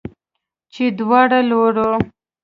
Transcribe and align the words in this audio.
چې 0.73 0.83
دواړو 0.97 1.39
لورو 1.49 1.89